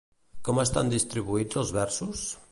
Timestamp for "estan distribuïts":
0.63-1.59